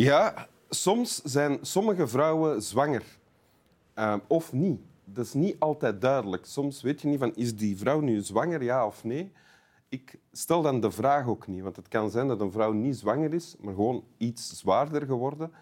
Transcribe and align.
Ja, 0.00 0.48
soms 0.68 1.22
zijn 1.22 1.58
sommige 1.60 2.08
vrouwen 2.08 2.62
zwanger. 2.62 3.04
Uh, 3.94 4.16
of 4.26 4.52
niet. 4.52 4.80
Dat 5.04 5.24
is 5.24 5.32
niet 5.32 5.56
altijd 5.58 6.00
duidelijk. 6.00 6.46
Soms 6.46 6.82
weet 6.82 7.00
je 7.00 7.08
niet 7.08 7.18
van, 7.18 7.34
is 7.34 7.56
die 7.56 7.76
vrouw 7.76 8.00
nu 8.00 8.20
zwanger, 8.20 8.62
ja 8.62 8.86
of 8.86 9.04
nee? 9.04 9.32
Ik 9.88 10.18
stel 10.32 10.62
dan 10.62 10.80
de 10.80 10.90
vraag 10.90 11.26
ook 11.26 11.46
niet. 11.46 11.62
Want 11.62 11.76
het 11.76 11.88
kan 11.88 12.10
zijn 12.10 12.28
dat 12.28 12.40
een 12.40 12.52
vrouw 12.52 12.72
niet 12.72 12.96
zwanger 12.96 13.34
is, 13.34 13.56
maar 13.60 13.74
gewoon 13.74 14.04
iets 14.16 14.58
zwaarder 14.58 15.06
geworden. 15.06 15.52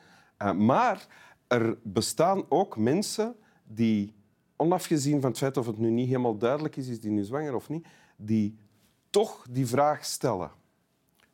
Uh, 0.43 0.53
maar 0.53 1.07
er 1.47 1.79
bestaan 1.83 2.45
ook 2.49 2.77
mensen 2.77 3.35
die, 3.65 4.15
onafgezien 4.57 5.21
van 5.21 5.31
het 5.31 5.39
feit 5.39 5.57
of 5.57 5.67
het 5.67 5.79
nu 5.79 5.91
niet 5.91 6.07
helemaal 6.07 6.39
duidelijk 6.39 6.77
is, 6.77 6.89
is 6.89 7.01
die 7.01 7.11
nu 7.11 7.25
zwanger 7.25 7.55
of 7.55 7.69
niet, 7.69 7.87
die 8.17 8.57
toch 9.11 9.47
die 9.51 9.67
vraag 9.67 10.05
stellen. 10.05 10.51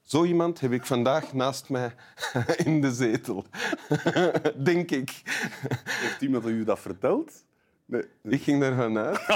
Zo 0.05 0.25
iemand 0.25 0.61
heb 0.61 0.73
ik 0.73 0.87
vandaag 0.87 1.33
naast 1.33 1.69
mij 1.69 1.95
in 2.65 2.81
de 2.81 2.93
zetel. 2.93 3.45
Denk 4.65 4.91
ik. 4.91 5.23
Heeft 5.85 6.21
iemand 6.21 6.47
u 6.47 6.65
dat 6.65 6.79
verteld? 6.79 7.45
Nee. 7.87 8.05
Ik 8.23 8.43
ging 8.43 8.63
ervan 8.63 8.99
uit. 8.99 9.27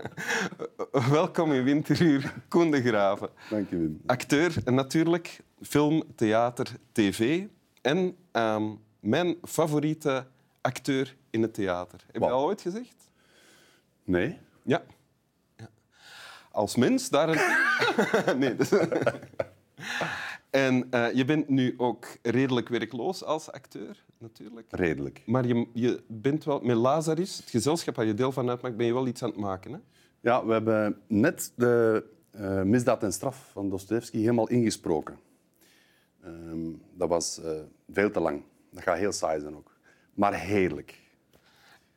Welkom 1.10 1.52
in 1.52 1.64
Winteruur, 1.64 2.34
Koen 2.48 2.70
de 2.70 2.82
Graven. 2.82 3.28
Dank 3.50 3.70
je, 3.70 3.76
Wim. 3.76 4.00
Acteur 4.06 4.56
en 4.64 4.74
natuurlijk 4.74 5.40
film, 5.62 6.02
theater, 6.14 6.66
tv. 6.92 7.44
En 7.82 8.16
uh, 8.32 8.70
mijn 9.00 9.36
favoriete 9.42 10.26
acteur 10.60 11.16
in 11.30 11.42
het 11.42 11.54
theater. 11.54 12.00
Heb 12.12 12.22
je 12.22 12.30
al 12.30 12.44
ooit 12.44 12.60
gezegd? 12.60 13.10
Nee. 14.04 14.38
Ja. 14.62 14.82
ja. 15.56 15.68
Als 16.50 16.76
mens 16.76 17.08
daar 17.08 17.28
een... 17.28 18.38
nee. 18.38 18.56
Dus... 18.56 18.70
En 20.50 20.88
uh, 20.90 21.12
je 21.12 21.24
bent 21.24 21.48
nu 21.48 21.74
ook 21.76 22.06
redelijk 22.22 22.68
werkloos 22.68 23.24
als 23.24 23.52
acteur, 23.52 24.04
natuurlijk. 24.18 24.66
Redelijk. 24.70 25.22
Maar 25.26 25.46
je, 25.46 25.66
je 25.72 26.02
bent 26.06 26.44
wel... 26.44 26.60
Met 26.60 26.76
Lazarus, 26.76 27.36
het 27.36 27.50
gezelschap 27.50 27.96
waar 27.96 28.06
je 28.06 28.14
deel 28.14 28.32
van 28.32 28.48
uitmaakt, 28.48 28.76
ben 28.76 28.86
je 28.86 28.92
wel 28.92 29.06
iets 29.06 29.22
aan 29.22 29.28
het 29.28 29.38
maken, 29.38 29.72
hè? 29.72 29.78
Ja, 30.20 30.46
we 30.46 30.52
hebben 30.52 31.00
net 31.06 31.52
de 31.56 32.04
uh, 32.40 32.62
Misdaad 32.62 33.02
en 33.02 33.12
Straf 33.12 33.48
van 33.52 33.68
Dostoevsky 33.68 34.18
helemaal 34.18 34.48
ingesproken. 34.48 35.18
Um, 36.24 36.82
dat 36.94 37.08
was 37.08 37.40
uh, 37.44 37.50
veel 37.90 38.10
te 38.10 38.20
lang. 38.20 38.42
Dat 38.70 38.82
gaat 38.82 38.98
heel 38.98 39.12
saai 39.12 39.40
zijn 39.40 39.56
ook. 39.56 39.76
Maar 40.14 40.34
heerlijk. 40.34 41.04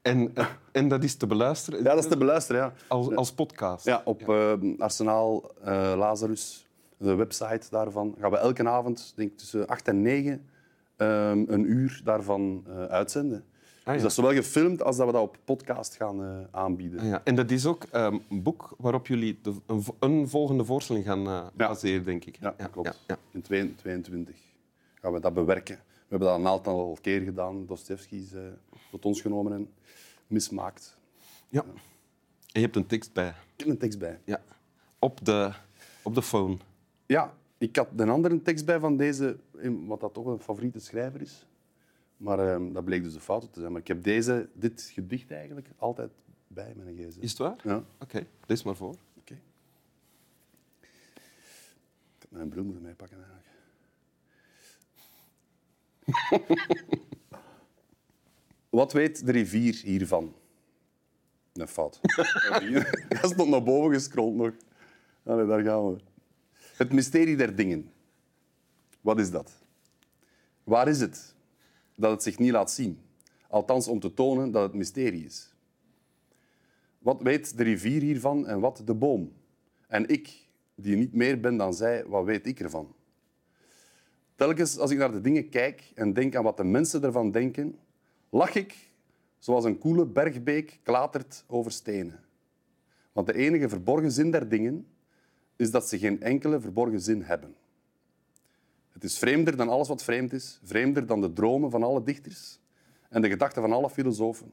En, 0.02 0.34
en 0.72 0.88
dat 0.88 1.04
is 1.04 1.16
te 1.16 1.28
beluisteren? 1.28 1.84
Ja, 1.84 1.96
dat 1.96 2.04
is 2.04 2.10
te 2.10 2.18
beluisteren, 2.18 2.62
ja. 2.62 2.74
Als, 2.88 3.16
als 3.16 3.34
podcast? 3.34 3.86
Ja, 3.86 4.02
op 4.06 4.22
ja. 4.22 4.58
Arsenaal 4.78 5.52
Lazarus 5.96 6.69
de 7.00 7.16
website 7.16 7.68
daarvan, 7.70 8.16
gaan 8.20 8.32
we 8.32 8.38
elke 8.38 8.68
avond, 8.68 9.14
denk 9.16 9.38
tussen 9.38 9.68
8 9.68 9.88
en 9.88 10.02
9, 10.02 10.32
um, 10.32 11.46
een 11.48 11.72
uur 11.72 12.02
daarvan 12.04 12.64
uh, 12.68 12.86
uitzenden. 12.86 13.44
Ah, 13.80 13.86
ja. 13.86 13.94
Dus 13.94 14.02
dat 14.02 14.10
is 14.10 14.16
zowel 14.16 14.34
gefilmd 14.34 14.84
als 14.84 14.98
dat 14.98 15.06
we 15.06 15.12
dat 15.12 15.22
op 15.22 15.38
podcast 15.46 15.96
gaan 15.96 16.22
uh, 16.22 16.40
aanbieden. 16.52 17.00
Ah, 17.00 17.06
ja. 17.06 17.22
En 17.24 17.36
dat 17.36 17.52
is 17.52 17.66
ook 17.66 17.84
um, 17.94 18.22
een 18.30 18.44
boek 18.44 18.76
waarop 18.78 19.08
jullie 19.08 19.40
de, 19.42 19.54
een, 19.66 19.84
een, 20.00 20.30
volgende 20.30 20.66
voorstelling 20.66 21.06
gaan 21.06 21.28
uh, 21.28 21.48
baseren, 21.54 22.04
denk 22.04 22.26
ik. 22.26 22.38
Ja, 22.40 22.56
klopt. 22.72 23.06
In 23.32 23.42
2022 23.42 24.36
gaan 25.02 25.14
we 25.14 25.20
dat 25.20 25.34
bewerken. 25.34 25.76
We 25.76 26.06
hebben 26.16 26.28
dat 26.28 26.40
een 26.40 26.48
aantal 26.48 26.98
keer 27.02 27.22
gedaan. 27.22 27.66
Dostoevsky 27.66 28.16
is 28.16 28.32
tot 28.92 29.06
ons 29.06 29.22
genomen 29.22 29.54
en 29.54 29.70
mismaakt. 30.28 30.98
Ja. 31.50 31.62
En 32.52 32.60
je 32.60 32.62
hebt 32.62 32.76
een 32.76 32.86
tekst 32.86 33.14
bij. 33.14 33.28
Ik 33.28 33.36
heb 33.66 33.68
een 33.68 33.78
tekst 33.78 34.00
bij. 34.00 34.20
Ja. 34.26 34.42
Op 35.00 35.26
de, 35.26 35.52
op 36.02 36.16
de 36.16 36.22
phone. 36.22 36.58
Ja, 37.10 37.34
ik 37.58 37.76
had 37.76 37.88
een 37.96 38.10
andere 38.10 38.42
tekst 38.42 38.66
bij 38.66 38.80
van 38.80 38.98
deze, 38.98 39.38
wat 39.86 40.00
dat 40.00 40.14
toch 40.14 40.26
een 40.26 40.40
favoriete 40.40 40.80
schrijver 40.80 41.22
is. 41.22 41.46
Maar 42.18 42.62
uh, 42.62 42.74
dat 42.74 42.86
bleek 42.86 43.04
dus 43.04 43.14
de 43.14 43.20
fout 43.20 43.54
te 43.54 43.60
zijn. 43.60 43.72
Maar 43.72 43.82
ik 43.82 43.88
heb 43.88 44.04
deze, 44.04 44.50
dit 44.54 44.92
gedicht 44.94 45.32
eigenlijk 45.32 45.68
altijd 45.78 46.12
bij 46.48 46.74
mijn 46.76 46.96
gsm. 46.96 47.22
Is 47.22 47.30
het 47.30 47.38
waar? 47.38 47.56
Ja. 47.64 47.76
Oké, 47.76 47.86
okay. 48.00 48.28
lees 48.46 48.64
maar 48.64 48.76
voor. 48.76 48.90
Oké. 48.90 49.00
Okay. 49.20 49.38
Ik 52.16 52.22
heb 52.22 52.32
mijn 52.32 52.50
bril 52.50 52.64
moeten 52.64 52.84
meepakken 52.84 53.18
eigenlijk. 53.18 53.48
Wat 58.70 58.94
weet 58.94 59.26
de 59.26 59.32
rivier 59.32 59.82
hiervan? 59.84 60.36
Een 61.54 61.68
fout. 61.68 62.00
dat 63.22 63.32
stond 63.32 63.50
naar 63.50 63.64
boven 63.64 63.94
gescrolld 63.94 64.36
nog. 64.36 64.52
Allee, 65.24 65.46
daar 65.46 65.64
gaan 65.64 65.92
we. 65.92 65.98
Het 66.80 66.94
mysterie 66.94 67.36
der 67.36 67.56
dingen. 67.56 67.92
Wat 69.02 69.20
is 69.20 69.32
dat? 69.32 69.52
Waar 70.64 70.88
is 70.88 71.00
het 71.00 71.36
dat 71.96 72.12
het 72.12 72.24
zich 72.24 72.40
niet 72.40 72.52
laat 72.52 72.72
zien? 72.72 73.00
Althans, 73.48 73.88
om 73.88 74.00
te 74.00 74.14
tonen 74.14 74.52
dat 74.52 74.64
het 74.64 74.74
mysterie 74.74 75.26
is. 75.26 75.54
Wat 77.00 77.22
weet 77.22 77.58
de 77.58 77.64
rivier 77.64 78.02
hiervan 78.02 78.48
en 78.48 78.60
wat 78.60 78.82
de 78.86 78.94
boom? 78.94 79.32
En 79.88 80.08
ik, 80.08 80.48
die 80.76 80.96
niet 80.96 81.14
meer 81.14 81.40
ben 81.40 81.58
dan 81.58 81.74
zij, 81.74 82.06
wat 82.06 82.26
weet 82.26 82.48
ik 82.48 82.60
ervan? 82.60 82.96
Telkens 84.36 84.78
als 84.78 84.92
ik 84.92 84.98
naar 84.98 85.12
de 85.12 85.22
dingen 85.22 85.50
kijk 85.50 85.92
en 85.96 86.14
denk 86.14 86.36
aan 86.36 86.44
wat 86.44 86.58
de 86.58 86.64
mensen 86.64 87.04
ervan 87.04 87.32
denken, 87.32 87.80
lach 88.30 88.56
ik 88.56 88.92
zoals 89.38 89.64
een 89.64 89.78
koele 89.78 90.06
bergbeek 90.06 90.80
klatert 90.84 91.44
over 91.48 91.72
stenen. 91.72 92.20
Want 93.12 93.28
de 93.28 93.34
enige 93.34 93.70
verborgen 93.70 94.12
zin 94.12 94.32
der 94.32 94.50
dingen 94.50 94.88
is 95.60 95.72
dat 95.72 95.90
ze 95.90 96.00
geen 96.00 96.22
enkele 96.22 96.60
verborgen 96.60 97.02
zin 97.02 97.22
hebben. 97.22 97.56
Het 98.90 99.04
is 99.04 99.18
vreemder 99.18 99.58
dan 99.58 99.70
alles 99.70 99.88
wat 99.88 100.04
vreemd 100.04 100.34
is, 100.34 100.60
vreemder 100.64 101.06
dan 101.06 101.22
de 101.22 101.34
dromen 101.34 101.72
van 101.72 101.84
alle 101.84 102.04
dichters 102.04 102.60
en 103.10 103.22
de 103.22 103.30
gedachten 103.30 103.62
van 103.62 103.72
alle 103.72 103.90
filosofen. 103.90 104.52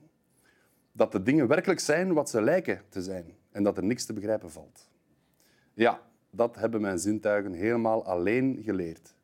Dat 0.93 1.13
de 1.13 1.23
dingen 1.23 1.49
werkelijk 1.49 1.81
zijn 1.81 2.13
wat 2.13 2.31
ze 2.31 2.43
lijken 2.43 2.83
te 2.89 3.03
zijn 3.03 3.25
en 3.51 3.63
dat 3.63 3.77
er 3.77 3.85
niks 3.85 4.05
te 4.05 4.13
begrijpen 4.13 4.51
valt. 4.51 4.89
Ja, 5.75 6.03
dat 6.31 6.57
hebben 6.57 6.81
mijn 6.81 6.99
zintuigen 6.99 7.53
helemaal 7.53 8.05
alleen 8.05 8.63
geleerd. 8.63 9.15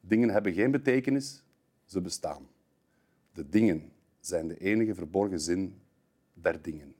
Dingen 0.00 0.30
hebben 0.30 0.52
geen 0.52 0.70
betekenis, 0.70 1.42
ze 1.84 2.00
bestaan. 2.00 2.48
De 3.32 3.48
dingen 3.48 3.92
zijn 4.20 4.48
de 4.48 4.58
enige 4.58 4.94
verborgen 4.94 5.40
zin 5.40 5.80
der 6.32 6.62
dingen. 6.62 6.94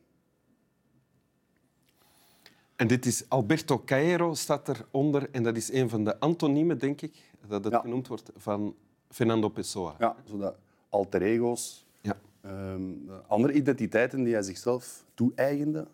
En 2.79 2.87
dit 2.87 3.07
is 3.07 3.29
Alberto 3.29 3.83
Cairo 3.85 4.35
staat 4.35 4.69
eronder. 4.69 5.29
En 5.31 5.43
dat 5.43 5.57
is 5.57 5.73
een 5.73 5.89
van 5.89 6.05
de 6.05 6.21
antoniemen, 6.21 6.79
denk 6.79 7.01
ik, 7.01 7.15
dat 7.49 7.65
het 7.65 7.73
Ja. 7.73 7.79
genoemd 7.81 8.09
wordt, 8.09 8.31
van 8.37 8.75
Fernando 9.11 9.49
Pessoa. 9.49 9.95
Ja, 9.99 10.17
zodat 10.25 10.57
alter 10.89 11.23
ego's, 11.23 11.87
Ja. 12.01 12.19
ehm, 12.41 12.83
andere 13.27 13.53
identiteiten 13.53 14.23
die 14.25 14.33
hij 14.33 14.43
zichzelf 14.43 15.05
toe-eigende, 15.15 15.87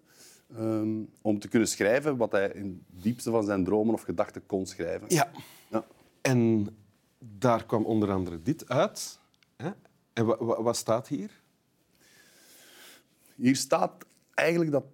ehm, 0.56 1.02
om 1.22 1.38
te 1.38 1.48
kunnen 1.48 1.68
schrijven 1.68 2.16
wat 2.16 2.32
hij 2.32 2.48
in 2.48 2.84
het 2.94 3.02
diepste 3.02 3.30
van 3.30 3.44
zijn 3.44 3.64
dromen 3.64 3.94
of 3.94 4.02
gedachten 4.02 4.46
kon 4.46 4.66
schrijven. 4.66 5.06
Ja. 5.10 5.30
Ja. 5.70 5.84
En 6.20 6.68
daar 7.18 7.66
kwam 7.66 7.84
onder 7.84 8.10
andere 8.12 8.42
dit 8.42 8.68
uit. 8.68 9.18
Hè? 9.56 9.70
En 10.12 10.26
wa- 10.26 10.44
wa- 10.44 10.62
wat 10.62 10.76
staat 10.76 11.08
hier? 11.08 11.30
Hier 13.34 13.56
staat 13.56 13.92
eigenlijk 14.34 14.70
dat 14.70 14.84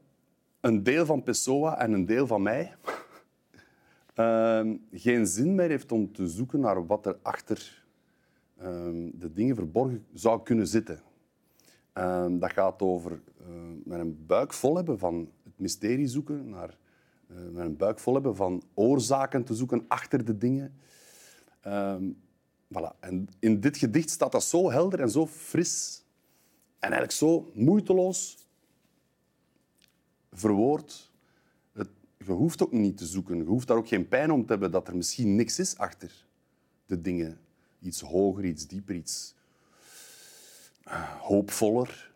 een 0.61 0.83
deel 0.83 1.07
van 1.07 1.23
Pessoa 1.23 1.79
en 1.79 1.93
een 1.93 2.05
deel 2.05 2.27
van 2.27 2.43
mij 2.43 2.75
ehm, 4.15 4.77
geen 4.93 5.27
zin 5.27 5.55
meer 5.55 5.69
heeft 5.69 5.93
om 5.93 6.13
te 6.13 6.29
zoeken 6.29 6.61
naar 6.61 6.87
wat 6.87 7.07
er 7.07 7.19
achter 7.23 7.85
ehm, 8.59 9.11
de 9.13 9.33
dingen 9.33 9.57
verborgen 9.57 10.07
zou 10.13 10.43
kunnen 10.43 10.67
zitten. 10.67 11.03
Ehm, 11.93 12.39
dat 12.39 12.53
gaat 12.53 12.83
over 12.83 13.21
met 13.85 14.01
een 14.01 14.27
buik 14.27 14.53
vol 14.53 14.77
hebben 14.77 14.99
van 14.99 15.31
het 15.45 15.53
mysterie 15.57 16.07
zoeken, 16.07 16.49
naar, 16.49 16.77
eh, 17.29 17.37
met 17.53 17.65
een 17.65 17.77
buik 17.77 17.99
vol 17.99 18.15
hebben 18.15 18.37
van 18.37 18.63
oorzaken 18.75 19.45
te 19.45 19.55
zoeken 19.55 19.85
achter 19.89 20.25
de 20.25 20.39
dingen. 20.39 20.75
Voilà. 22.75 22.99
En 23.01 23.29
in 23.39 23.61
dit 23.61 23.77
gedicht 23.77 24.11
staat 24.11 24.33
dat 24.33 24.43
zo 24.43 24.71
helder 24.71 25.01
en 25.01 25.11
zo 25.11 25.27
fris 25.27 26.05
en 26.79 26.91
eigenlijk 26.93 27.13
zo 27.13 27.51
moeiteloos 27.55 28.49
verwoord. 30.33 31.11
Het, 31.73 31.89
je 32.19 32.33
hoeft 32.33 32.63
ook 32.63 32.73
niet 32.73 32.97
te 32.97 33.07
zoeken. 33.07 33.37
Je 33.37 33.45
hoeft 33.45 33.67
daar 33.69 33.77
ook 33.77 33.89
geen 33.89 34.09
pijn 34.09 34.31
om 34.33 34.41
te 34.43 34.53
hebben 34.53 34.71
dat 34.71 34.89
er 34.89 34.97
misschien 34.97 35.35
niks 35.35 35.59
is 35.59 35.77
achter 35.79 36.27
de 36.87 37.01
dingen. 37.01 37.39
Iets 37.81 38.01
hoger, 38.01 38.45
iets 38.45 38.67
dieper, 38.67 38.95
iets 38.95 39.35
eh, 40.85 41.03
hoopvoller. 41.21 42.09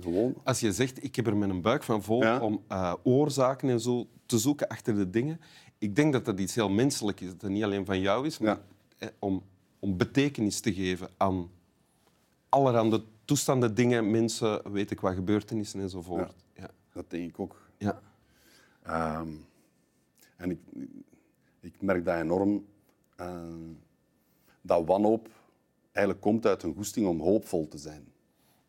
Gewoon. 0.00 0.34
Als 0.44 0.60
je 0.60 0.72
zegt, 0.72 1.04
ik 1.04 1.16
heb 1.16 1.26
er 1.26 1.36
met 1.36 1.50
een 1.50 1.62
buik 1.62 1.82
van 1.82 2.02
vol 2.02 2.22
Ja. 2.22 2.40
om 2.40 2.62
eh, 2.68 2.94
oorzaken 3.02 3.68
en 3.68 3.80
zo 3.80 4.06
te 4.26 4.38
zoeken 4.38 4.68
achter 4.68 4.94
de 4.94 5.10
dingen. 5.10 5.40
Ik 5.78 5.96
denk 5.96 6.12
dat 6.12 6.24
dat 6.24 6.40
iets 6.40 6.54
heel 6.54 6.68
menselijk 6.70 7.20
is. 7.20 7.28
Dat 7.30 7.40
het 7.40 7.50
niet 7.50 7.62
alleen 7.64 7.84
van 7.84 8.00
jou 8.00 8.26
is, 8.26 8.38
maar 8.38 8.58
Ja. 8.98 9.06
eh, 9.06 9.08
om, 9.18 9.42
om 9.78 9.96
betekenis 9.96 10.60
te 10.60 10.74
geven 10.74 11.08
aan 11.16 11.50
allerhande 12.48 13.04
toestanden, 13.24 13.74
dingen, 13.74 14.10
mensen, 14.10 14.72
weet 14.72 14.90
ik 14.90 15.00
wat, 15.00 15.14
gebeurtenissen 15.14 15.80
enzovoort. 15.80 16.34
Ja. 16.54 16.70
Dat 16.96 17.10
denk 17.10 17.28
ik 17.28 17.40
ook. 17.40 17.68
Ja. 17.78 18.00
Ehm, 18.82 19.28
en 20.36 20.50
ik, 20.50 20.58
ik 21.60 21.80
merk 21.82 22.04
dat 22.04 22.20
enorm. 22.20 22.66
ehm, 23.16 23.72
dat 24.60 24.86
wanhoop 24.86 25.28
eigenlijk 25.92 26.20
komt 26.24 26.46
uit 26.46 26.62
een 26.62 26.74
goesting 26.74 27.06
om 27.06 27.20
hoopvol 27.20 27.68
te 27.68 27.78
zijn. 27.78 28.04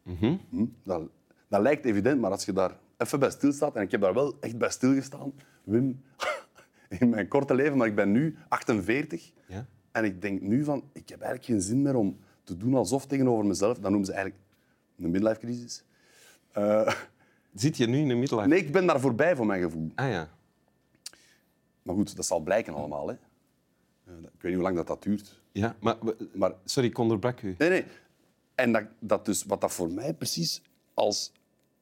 Mhm. 0.03 0.35
Hm? 0.49 0.65
Dat, 0.83 1.09
dat 1.47 1.61
lijkt 1.61 1.85
evident, 1.85 2.21
maar 2.21 2.31
als 2.31 2.45
je 2.45 2.53
daar 2.53 2.77
even 2.97 3.19
bij 3.19 3.29
stilstaat, 3.29 3.75
en 3.75 3.81
ik 3.81 3.91
heb 3.91 4.01
daar 4.01 4.13
wel 4.13 4.37
echt 4.39 4.57
bij 4.57 4.69
stilgestaan, 4.69 5.33
Wim, 5.63 6.01
in 6.99 7.09
mijn 7.09 7.27
korte 7.27 7.55
leven, 7.55 7.77
maar 7.77 7.87
ik 7.87 7.95
ben 7.95 8.11
nu 8.11 8.37
48 8.47 9.31
Ja. 9.47 9.65
en 9.91 10.03
ik 10.03 10.21
denk 10.21 10.41
nu 10.41 10.63
van, 10.63 10.83
ik 10.93 11.09
heb 11.09 11.21
eigenlijk 11.21 11.51
geen 11.51 11.61
zin 11.61 11.81
meer 11.81 11.95
om 11.95 12.17
te 12.43 12.57
doen 12.57 12.73
alsof 12.73 13.05
tegenover 13.05 13.45
mezelf. 13.45 13.79
Dat 13.79 13.89
noemen 13.89 14.05
ze 14.07 14.13
eigenlijk 14.13 14.43
een 14.97 15.11
midlife 15.11 15.39
crisis. 15.39 15.83
Eh, 16.51 16.93
Zit 17.59 17.77
je 17.77 17.87
nu 17.87 17.97
in 17.97 18.07
de 18.07 18.15
midlife? 18.15 18.47
nee, 18.47 18.59
ik 18.59 18.71
ben 18.71 18.85
daar 18.85 18.99
voorbij 18.99 19.35
voor 19.35 19.45
mijn 19.45 19.61
gevoel. 19.61 19.91
Ah 19.95 20.09
ja. 20.09 20.29
Maar 21.81 21.95
goed, 21.95 22.15
dat 22.15 22.25
zal 22.25 22.39
blijken 22.39 22.73
allemaal. 22.73 23.07
Hè. 23.07 23.13
Eh, 23.13 24.13
ik 24.13 24.41
weet 24.41 24.43
niet 24.43 24.53
hoe 24.53 24.61
lang 24.61 24.75
dat, 24.75 24.87
dat 24.87 25.03
duurt. 25.03 25.41
ja 25.51 25.75
maar, 25.79 25.97
Maar 26.33 26.53
sorry, 26.65 26.89
ik 26.89 26.97
onderbrak 26.97 27.41
u. 27.41 27.55
Nee, 27.57 27.69
nee. 27.69 27.85
En 28.55 28.71
dat, 28.71 28.83
dat 28.99 29.25
dus, 29.25 29.43
wat 29.43 29.61
dat 29.61 29.71
voor 29.71 29.91
mij 29.91 30.13
precies 30.13 30.61
als 30.93 31.31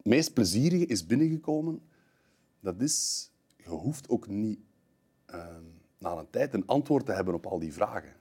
meest 0.02 0.34
plezierige 0.34 0.86
is 0.86 1.06
binnengekomen, 1.06 1.82
dat 2.60 2.82
is, 2.82 3.30
je 3.58 3.70
hoeft 3.70 4.10
ook 4.10 4.28
niet 4.28 4.60
eh, 5.26 5.46
na 5.98 6.12
een 6.12 6.30
tijd 6.30 6.54
een 6.54 6.68
antwoord 6.68 7.06
te 7.06 7.12
hebben 7.12 7.34
op 7.34 7.46
al 7.46 7.60
die 7.60 7.74
vragen. 7.74 8.14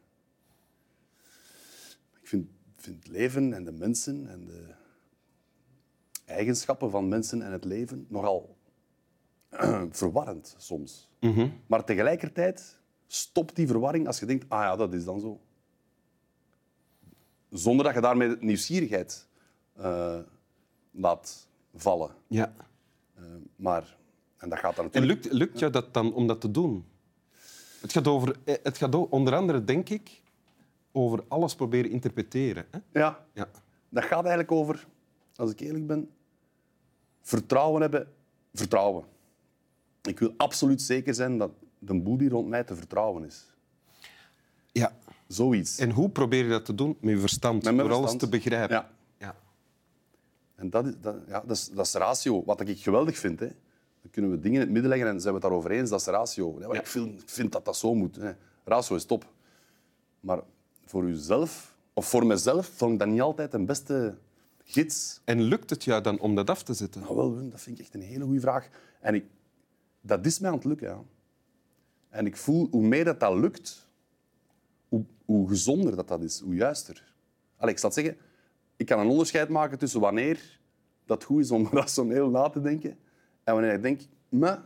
Ik 2.21 2.29
vind, 2.29 2.49
vind 2.77 2.97
het 2.97 3.09
leven 3.09 3.53
en 3.53 3.65
de 3.65 3.73
mensen 3.73 4.29
en 4.29 4.45
de 4.45 4.75
eigenschappen 6.25 6.91
van 6.91 7.09
mensen 7.09 7.43
en 7.43 7.53
het 7.53 7.65
leven 7.65 8.07
nogal 8.09 8.57
verwarrend 9.91 10.55
soms. 10.59 11.09
Maar 11.67 11.85
tegelijkertijd 11.85 12.79
stopt 13.07 13.57
die 13.57 13.67
verwarring 13.67 14.07
als 14.07 14.19
je 14.19 14.27
denkt, 14.27 14.45
ah 14.49 14.61
ja, 14.63 14.77
dat 14.77 14.95
is 14.95 15.05
dan 15.05 15.21
zo 15.21 15.41
zonder 17.51 17.85
dat 17.85 17.95
je 17.95 18.01
daarmee 18.01 18.37
nieuwsgierigheid 18.41 19.27
eh, 19.77 20.19
laat 20.91 21.49
vallen. 21.75 22.11
Ja. 22.29 22.55
Eh, 23.15 23.23
maar, 23.57 23.97
en 24.37 24.49
dat 24.49 24.59
gaat 24.59 24.77
dan 24.77 24.85
En 24.85 24.91
natuurlijk... 24.93 25.25
lukt, 25.25 25.37
lukt 25.39 25.59
jou 25.59 25.73
dat 25.73 25.95
dan 25.95 26.15
om 26.15 26.27
dat 26.27 26.41
te 26.41 26.51
doen? 26.51 26.85
Het 27.81 27.93
gaat, 27.93 28.09
over, 28.09 28.37
eh, 28.45 28.55
het 28.63 28.79
gaat 28.79 28.95
onder 28.95 29.35
andere, 29.35 29.65
denk 29.65 29.89
ik, 29.89 30.23
over 30.93 31.25
alles 31.29 31.55
proberen 31.55 31.91
interpreteren. 31.91 32.67
Hè? 32.71 32.79
Ja, 32.93 33.27
Ja. 33.33 33.49
dat 33.89 34.05
gaat 34.05 34.21
eigenlijk 34.21 34.53
over, 34.53 34.87
als 35.37 35.51
ik 35.51 35.61
eerlijk 35.61 35.87
ben, 35.87 36.11
vertrouwen 37.23 37.81
hebben. 37.81 38.09
Vertrouwen. 38.53 39.05
Ik 40.03 40.19
wil 40.19 40.35
absoluut 40.37 40.83
zeker 40.83 41.15
zijn 41.15 41.39
dat 41.39 41.51
de 41.79 41.95
boel 42.01 42.17
die 42.17 42.29
rond 42.29 42.49
mij 42.49 42.65
te 42.65 42.77
vertrouwen 42.77 43.25
is. 43.25 43.45
ja. 44.73 44.93
Zoiets. 45.27 45.79
En 45.79 45.91
hoe 45.91 46.09
probeer 46.11 46.45
je 46.45 46.51
dat 46.51 46.65
te 46.65 46.75
doen? 46.75 46.97
Met 47.01 47.15
je 47.15 47.21
verstand, 47.21 47.65
Met 47.65 47.77
door 47.77 47.93
alles 47.93 48.17
te 48.17 48.29
begrijpen. 48.29 48.77
Ja. 48.77 48.91
Ja. 49.19 49.35
En 50.55 50.71
dat 50.71 50.87
is, 50.87 50.93
dat, 51.01 51.17
ja, 51.27 51.41
dat, 51.41 51.57
is, 51.57 51.69
dat 51.69 51.87
is 51.87 51.93
ratio. 51.93 52.45
Wat 52.45 52.61
ik 52.61 52.81
geweldig 52.81 53.19
vind. 53.19 53.41
Hè. 53.41 53.47
Dan 53.47 54.11
kunnen 54.11 54.31
we 54.31 54.39
dingen 54.41 54.55
in 54.55 54.61
het 54.61 54.71
midden 54.71 54.91
leggen 54.91 55.09
en 55.09 55.21
zijn 55.21 55.35
we 55.35 55.41
het 55.41 55.49
daarover 55.49 55.71
eens. 55.71 55.91
Dat 55.91 56.01
is 56.01 56.07
ratio. 56.07 56.57
Ja, 56.61 56.67
maar 56.67 56.77
Ik, 56.77 56.87
vind, 56.87 57.23
ik 57.23 57.29
vind 57.29 57.53
dat 57.53 57.65
dat 57.65 57.77
zo 57.77 57.95
moet. 57.95 58.17
Hè. 58.17 58.33
Ratio 58.65 58.97
is 58.97 59.05
top. 59.05 59.27
Maar 60.21 60.41
voor 60.85 61.05
uzelf, 61.05 61.77
of 61.93 62.09
voor 62.09 62.27
mezelf, 62.27 62.67
vond 62.67 62.93
ik 62.93 62.99
dat 62.99 63.09
niet 63.09 63.21
altijd 63.21 63.55
een 63.55 63.67
beste 63.67 64.15
gids. 64.65 65.21
En 65.25 65.43
lukt 65.43 65.71
het 65.71 65.85
jou 65.85 66.03
dan 66.03 66.19
om 66.19 66.35
dat 66.35 66.51
af 66.51 66.63
te 66.63 66.75
zetten? 66.75 67.01
Nou, 67.01 67.17
wel, 67.17 67.51
dat 67.51 67.61
vind 67.61 67.79
ik 67.79 67.85
echt 67.85 67.95
een 67.95 68.01
hele 68.01 68.25
goede 68.25 68.41
vraag. 68.41 68.69
En 69.01 69.15
ik, 69.15 69.25
dat 70.01 70.27
is 70.27 70.39
mij 70.39 70.51
aan 70.51 70.57
het 70.57 70.65
lukken. 70.65 70.89
Ja. 70.89 71.03
En 72.09 72.27
ik 72.27 72.37
voel, 72.37 72.69
hoe 72.71 72.87
meer 72.87 73.05
dat, 73.05 73.21
dat 73.21 73.35
lukt, 73.35 73.89
hoe, 74.89 75.05
hoe 75.25 75.49
gezonder 75.49 75.97
dat, 75.97 76.09
dat 76.09 76.23
is, 76.23 76.41
hoe 76.41 76.55
juister. 76.55 77.15
Allee, 77.57 77.73
ik 77.73 77.81
zal 77.81 77.93
zeggen, 77.93 78.17
ik 78.77 78.87
kan 78.87 78.99
een 78.99 79.09
onderscheid 79.09 79.49
maken 79.49 79.79
tussen 79.79 80.01
wanneer 80.01 80.61
dat 81.05 81.25
goed 81.25 81.41
is 81.41 81.51
om 81.51 81.69
rationeel 81.73 82.31
na 82.31 82.49
te 82.49 82.61
denken 82.61 82.99
en 83.45 83.55
wanneer 83.55 83.73
ik 83.73 83.83
denk, 83.83 84.01
maar 84.29 84.63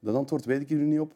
dat 0.00 0.14
antwoord 0.14 0.44
weet 0.44 0.60
ik 0.60 0.68
hier 0.68 0.78
nu 0.78 0.84
niet 0.84 1.00
op. 1.00 1.12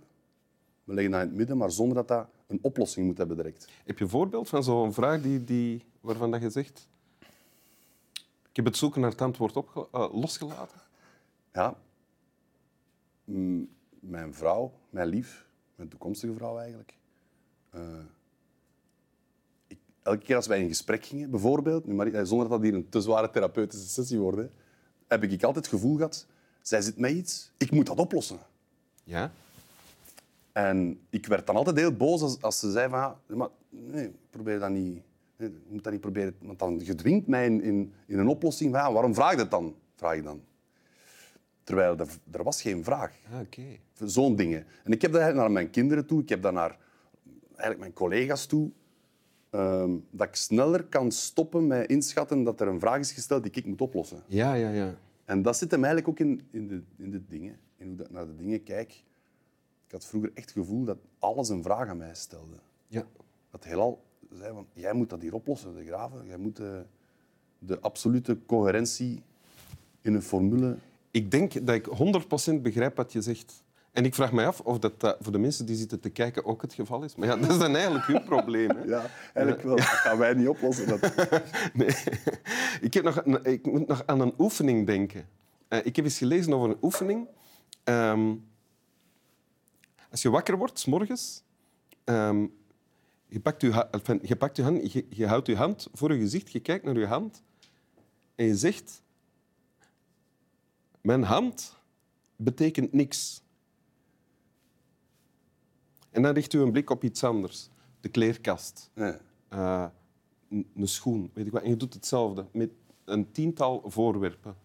We 0.84 0.94
leggen 0.94 1.12
dat 1.12 1.22
in 1.22 1.28
het 1.28 1.36
midden, 1.36 1.56
maar 1.56 1.70
zonder 1.70 1.96
dat 1.96 2.08
dat 2.08 2.28
een 2.46 2.58
oplossing 2.62 3.06
moet 3.06 3.18
hebben 3.18 3.36
direct. 3.36 3.68
Heb 3.84 3.98
je 3.98 4.04
een 4.04 4.10
voorbeeld 4.10 4.48
van 4.48 4.64
zo'n 4.64 4.92
vraag 4.92 5.22
die, 5.22 5.44
die, 5.44 5.84
waarvan 6.00 6.30
dat 6.30 6.42
je 6.42 6.50
zegt... 6.50 6.88
Ik 8.52 8.58
heb 8.58 8.66
het 8.66 8.76
zoeken 8.76 9.00
naar 9.00 9.10
het 9.10 9.20
antwoord 9.20 9.56
opge- 9.56 9.88
eh, 9.92 10.14
losgelaten. 10.14 10.80
Ja. 11.52 11.76
Mijn 14.00 14.34
vrouw, 14.34 14.72
mijn 14.90 15.08
lief, 15.08 15.46
mijn 15.74 15.88
toekomstige 15.88 16.34
vrouw 16.34 16.58
eigenlijk. 16.58 16.96
Eh, 17.70 17.80
ik, 19.66 19.78
elke 20.02 20.24
keer 20.24 20.36
als 20.36 20.46
wij 20.46 20.60
in 20.60 20.68
gesprek 20.68 21.04
gingen, 21.04 21.30
bijvoorbeeld, 21.30 21.86
nu 21.86 21.94
maar, 21.94 22.06
eh, 22.06 22.24
zonder 22.24 22.48
dat 22.48 22.58
dat 22.58 22.68
hier 22.70 22.74
een 22.78 22.88
te 22.88 23.00
zware 23.00 23.30
therapeutische 23.30 23.88
sessie 23.88 24.18
wordt, 24.18 24.38
hè, 24.38 24.46
heb 25.08 25.22
ik 25.22 25.30
altijd 25.30 25.64
het 25.64 25.74
gevoel 25.74 25.96
gehad, 25.96 26.26
zij 26.62 26.80
zit 26.80 26.98
met 26.98 27.10
iets, 27.10 27.52
ik 27.56 27.70
moet 27.70 27.86
dat 27.86 27.98
oplossen. 27.98 28.38
Ja? 29.04 29.32
En 30.52 31.00
ik 31.10 31.26
werd 31.26 31.46
dan 31.46 31.56
altijd 31.56 31.76
heel 31.76 31.96
boos 31.96 32.22
als, 32.22 32.42
als 32.42 32.58
ze 32.58 32.70
zei 32.70 32.88
van, 32.88 32.98
ja, 32.98 33.18
maar 33.26 33.48
nee, 33.68 34.14
probeer 34.30 34.58
dat 34.58 34.70
niet. 34.70 35.02
Je 35.36 35.60
moet 35.68 35.84
dat 35.84 35.92
niet 35.92 36.00
proberen. 36.00 36.34
Want 36.40 36.58
dan 36.58 36.80
gedwingt 36.80 37.26
mij 37.26 37.46
in, 37.46 37.62
in, 37.62 37.92
in 38.06 38.18
een 38.18 38.28
oplossing. 38.28 38.74
Ja, 38.74 38.92
waarom 38.92 39.14
vraag 39.14 39.30
je 39.30 39.36
dat 39.36 39.50
dan? 39.50 39.74
Vraag 39.94 40.16
ik 40.16 40.24
dan. 40.24 40.42
Terwijl 41.64 41.96
er, 41.96 42.08
er 42.30 42.42
was 42.42 42.62
geen 42.62 42.84
vraag. 42.84 43.16
Ah, 43.32 43.40
oké. 43.40 43.62
Zo'n 44.04 44.36
dingen. 44.36 44.66
En 44.84 44.92
ik 44.92 45.02
heb 45.02 45.12
dat 45.12 45.34
naar 45.34 45.50
mijn 45.50 45.70
kinderen 45.70 46.06
toe. 46.06 46.22
Ik 46.22 46.28
heb 46.28 46.42
dat 46.42 46.52
naar 46.52 46.78
eigenlijk 47.46 47.78
mijn 47.78 47.92
collega's 47.92 48.46
toe. 48.46 48.70
Ehm, 49.50 49.96
dat 50.10 50.28
ik 50.28 50.34
sneller 50.34 50.84
kan 50.84 51.12
stoppen 51.12 51.66
met 51.66 51.88
inschatten 51.88 52.42
dat 52.42 52.60
er 52.60 52.68
een 52.68 52.80
vraag 52.80 52.98
is 52.98 53.12
gesteld 53.12 53.42
die 53.42 53.52
ik 53.52 53.66
moet 53.66 53.80
oplossen. 53.80 54.22
Ja, 54.26 54.54
ja, 54.54 54.70
ja. 54.70 54.94
En 55.24 55.42
dat 55.42 55.56
zit 55.56 55.70
hem 55.70 55.84
eigenlijk 55.84 56.08
ook 56.08 56.26
in, 56.26 56.48
in, 56.50 56.68
de, 56.68 56.82
in 56.96 57.10
de 57.10 57.26
dingen. 57.26 57.58
In 57.76 57.88
hoe 57.88 58.04
ik 58.06 58.10
naar 58.10 58.26
de 58.26 58.36
dingen 58.36 58.62
kijk. 58.62 58.92
Ik 59.86 59.92
had 59.92 60.06
vroeger 60.06 60.30
echt 60.34 60.54
het 60.54 60.58
gevoel 60.58 60.84
dat 60.84 60.98
alles 61.18 61.48
een 61.48 61.62
vraag 61.62 61.88
aan 61.88 61.96
mij 61.96 62.14
stelde. 62.14 62.56
ja. 62.88 63.06
Dat 63.50 63.64
heelal 63.64 64.02
zei 64.38 64.52
van, 64.52 64.66
jij 64.72 64.92
moet 64.92 65.10
dat 65.10 65.20
hier 65.20 65.34
oplossen, 65.34 65.74
de 65.74 65.84
graven. 65.84 66.26
Jij 66.26 66.36
moet 66.36 66.56
de, 66.56 66.84
de 67.58 67.80
absolute 67.80 68.38
coherentie 68.46 69.22
in 70.00 70.14
een 70.14 70.22
formule... 70.22 70.76
Ik 71.10 71.30
denk 71.30 71.66
dat 71.66 71.74
ik 71.74 71.86
100% 72.58 72.62
begrijp 72.62 72.96
wat 72.96 73.12
je 73.12 73.20
zegt. 73.20 73.62
En 73.92 74.04
ik 74.04 74.14
vraag 74.14 74.32
me 74.32 74.46
af 74.46 74.60
of 74.60 74.78
dat, 74.78 74.92
eh, 74.98 75.12
voor 75.20 75.32
de 75.32 75.38
mensen 75.38 75.66
die 75.66 75.76
zitten 75.76 76.00
te 76.00 76.10
kijken 76.10 76.44
ook 76.44 76.62
het 76.62 76.72
geval 76.72 77.02
is. 77.04 77.14
Maar 77.16 77.28
ja, 77.28 77.36
dat 77.40 77.50
is 77.50 77.58
dan 77.58 77.74
eigenlijk 77.74 78.06
uw 78.06 78.20
probleem. 78.20 78.68
Hè? 78.68 78.84
Ja, 78.84 79.10
eigenlijk 79.34 79.66
wel. 79.66 79.76
Dat 79.76 79.84
gaan 79.84 80.18
wij 80.18 80.34
niet 80.34 80.48
oplossen. 80.48 80.88
Dat... 80.88 81.00
Nee. 81.74 81.94
Ik, 82.80 82.94
heb 82.94 83.04
nog, 83.04 83.22
ik 83.42 83.66
moet 83.66 83.86
nog 83.86 84.02
aan 84.06 84.20
een 84.20 84.34
oefening 84.38 84.86
denken. 84.86 85.28
Eh, 85.68 85.78
ik 85.86 85.96
heb 85.96 86.04
eens 86.04 86.18
gelezen 86.18 86.52
over 86.52 86.70
een 86.70 86.78
oefening. 86.82 87.28
Ehm, 87.84 88.34
als 90.10 90.22
je 90.22 90.30
wakker 90.30 90.58
wordt, 90.58 90.78
s 90.78 90.86
morgens, 90.86 91.42
ehm, 92.04 92.46
je, 93.32 93.40
pakt 93.40 93.60
je, 93.62 93.72
ha- 93.72 93.88
enfin, 93.90 94.18
je 94.22 94.36
pakt 94.36 94.58
hand, 94.58 94.92
je, 94.92 95.06
je 95.10 95.26
houdt 95.26 95.46
je 95.46 95.56
hand 95.56 95.88
voor 95.92 96.12
je 96.12 96.18
gezicht, 96.20 96.52
je 96.52 96.60
kijkt 96.60 96.84
naar 96.84 96.98
je 96.98 97.06
hand 97.06 97.42
en 98.34 98.44
je 98.44 98.56
zegt: 98.56 99.02
Mijn 101.00 101.22
hand 101.22 101.76
betekent 102.36 102.92
niks. 102.92 103.42
En 106.10 106.22
dan 106.22 106.34
richt 106.34 106.52
u 106.52 106.60
een 106.60 106.72
blik 106.72 106.90
op 106.90 107.04
iets 107.04 107.24
anders. 107.24 107.68
De 108.00 108.08
kleerkast 108.08 108.90
Nee. 108.94 109.14
eh, 109.48 109.86
een 110.48 110.66
een 110.76 110.88
schoen, 110.88 111.30
weet 111.34 111.46
ik 111.46 111.52
wat. 111.52 111.62
En 111.62 111.68
je 111.68 111.76
doet 111.76 111.94
hetzelfde 111.94 112.46
met 112.52 112.70
een 113.04 113.32
tiental 113.32 113.82
voorwerpen. 113.86 114.56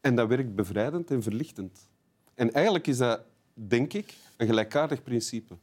En 0.00 0.16
dat 0.16 0.28
werkt 0.28 0.54
bevrijdend 0.54 1.10
en 1.10 1.22
verlichtend. 1.22 1.88
En 2.34 2.52
eigenlijk 2.52 2.86
is 2.86 2.96
dat, 2.96 3.20
denk 3.54 3.92
ik, 3.92 4.14
een 4.36 4.46
gelijkaardig 4.46 5.02
principe. 5.02 5.56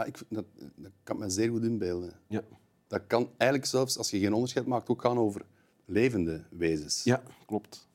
Ja, 0.00 0.06
ik, 0.06 0.16
vind 0.16 0.34
dat, 0.34 0.44
dat 0.74 0.92
kan 1.02 1.16
ik 1.16 1.22
me 1.22 1.30
zeer 1.30 1.50
goed 1.50 1.62
inbeelden. 1.62 2.20
Ja, 2.26 2.44
Dat 2.86 3.06
kan 3.06 3.30
eigenlijk 3.36 3.70
zelfs, 3.70 3.98
als 3.98 4.10
je 4.10 4.18
geen 4.18 4.32
onderscheid 4.32 4.66
maakt, 4.66 4.88
ook 4.88 5.00
gaan 5.00 5.18
over 5.18 5.44
levende 5.84 6.44
wezens. 6.50 7.04
ja 7.04 7.22
klopt. 7.46 7.88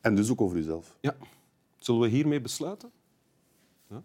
En 0.00 0.14
dus 0.14 0.30
ook 0.30 0.40
over 0.40 0.56
jezelf. 0.56 0.96
Ja. 1.00 1.16
Zullen 1.78 2.00
we 2.00 2.08
hiermee 2.08 2.40
besluiten? 2.40 2.90
Ja? 3.88 4.02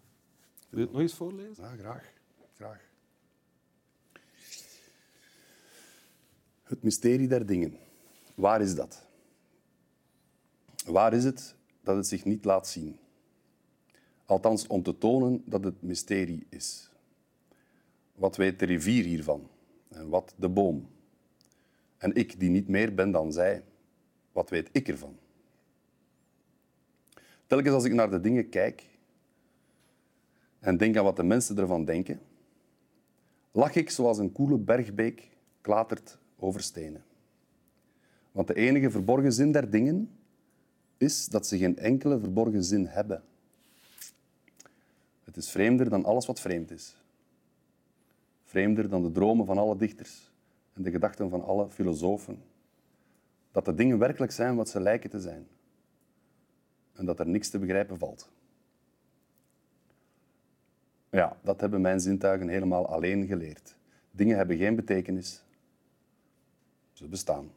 Wil 0.69 0.79
je 0.79 0.85
het 0.85 0.91
nog 0.91 1.01
eens 1.01 1.13
voorlezen? 1.13 1.63
Ja, 1.63 1.75
graag. 1.75 2.13
graag. 2.55 2.81
Het 6.63 6.83
mysterie 6.83 7.27
der 7.27 7.45
dingen. 7.45 7.77
Waar 8.35 8.61
is 8.61 8.75
dat? 8.75 9.05
Waar 10.85 11.13
is 11.13 11.23
het 11.23 11.55
dat 11.81 11.95
het 11.95 12.07
zich 12.07 12.25
niet 12.25 12.45
laat 12.45 12.67
zien? 12.67 12.99
Althans, 14.25 14.67
om 14.67 14.83
te 14.83 14.97
tonen 14.97 15.43
dat 15.45 15.63
het 15.63 15.81
mysterie 15.81 16.45
is. 16.49 16.89
Wat 18.15 18.35
weet 18.35 18.59
de 18.59 18.65
rivier 18.65 19.03
hiervan? 19.03 19.47
En 19.89 20.09
wat 20.09 20.33
de 20.37 20.49
boom? 20.49 20.87
En 21.97 22.15
ik, 22.15 22.39
die 22.39 22.49
niet 22.49 22.67
meer 22.67 22.93
ben 22.93 23.11
dan 23.11 23.33
zij, 23.33 23.63
wat 24.31 24.49
weet 24.49 24.69
ik 24.71 24.87
ervan? 24.87 25.17
Telkens 27.47 27.73
als 27.73 27.83
ik 27.85 27.93
naar 27.93 28.09
de 28.09 28.19
dingen 28.19 28.49
kijk 28.49 28.83
en 30.59 30.77
denk 30.77 30.97
aan 30.97 31.03
wat 31.03 31.15
de 31.15 31.23
mensen 31.23 31.57
ervan 31.57 31.85
denken, 31.85 32.21
lach 33.51 33.75
ik 33.75 33.89
zoals 33.89 34.17
een 34.17 34.31
koele 34.31 34.57
bergbeek 34.57 35.29
klatert 35.61 36.17
over 36.39 36.61
stenen. 36.61 37.03
Want 38.31 38.47
de 38.47 38.53
enige 38.53 38.91
verborgen 38.91 39.33
zin 39.33 39.51
der 39.51 39.69
dingen 39.69 40.09
is 40.97 41.25
dat 41.25 41.47
ze 41.47 41.57
geen 41.57 41.77
enkele 41.77 42.19
verborgen 42.19 42.63
zin 42.63 42.85
hebben. 42.85 43.23
Het 45.25 45.37
is 45.37 45.49
vreemder 45.49 45.89
dan 45.89 46.05
alles 46.05 46.25
wat 46.25 46.39
vreemd 46.39 46.71
is. 46.71 46.97
Vreemder 48.43 48.89
dan 48.89 49.03
de 49.03 49.11
dromen 49.11 49.45
van 49.45 49.57
alle 49.57 49.77
dichters 49.77 50.31
en 50.73 50.81
de 50.81 50.91
gedachten 50.91 51.29
van 51.29 51.43
alle 51.43 51.69
filosofen. 51.69 52.43
Dat 53.51 53.65
de 53.65 53.73
dingen 53.73 53.97
werkelijk 53.97 54.31
zijn 54.31 54.55
wat 54.55 54.69
ze 54.69 54.79
lijken 54.79 55.09
te 55.09 55.19
zijn. 55.19 55.47
En 56.93 57.05
dat 57.05 57.19
er 57.19 57.27
niks 57.27 57.49
te 57.49 57.59
begrijpen 57.59 57.97
valt. 57.97 58.31
Ja, 61.09 61.37
dat 61.41 61.61
hebben 61.61 61.81
mijn 61.81 61.99
zintuigen 61.99 62.47
helemaal 62.47 62.87
alleen 62.87 63.27
geleerd. 63.27 63.77
Dingen 64.11 64.37
hebben 64.37 64.57
geen 64.57 64.75
betekenis. 64.75 65.43
Ze 66.93 67.07
bestaan. 67.07 67.51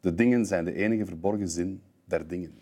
De 0.00 0.14
dingen 0.14 0.46
zijn 0.46 0.64
de 0.64 0.72
enige 0.72 1.06
verborgen 1.06 1.48
zin 1.48 1.82
der 2.04 2.28
dingen. 2.28 2.58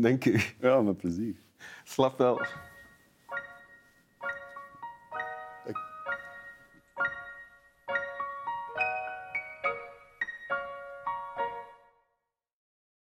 Denk 0.00 0.24
je? 0.24 0.46
Ja, 0.60 0.80
met 0.80 0.96
plezier. 0.96 1.34
Slap 1.84 2.18
wel. 2.18 2.40